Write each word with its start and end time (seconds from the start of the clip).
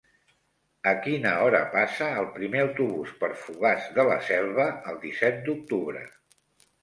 A 0.91 0.91
quina 1.01 1.33
hora 1.47 1.59
passa 1.73 2.07
el 2.21 2.29
primer 2.37 2.63
autobús 2.67 3.11
per 3.23 3.29
Fogars 3.41 3.91
de 3.99 4.05
la 4.09 4.17
Selva 4.29 4.67
el 4.93 4.97
disset 5.05 5.37
d'octubre? 5.49 6.03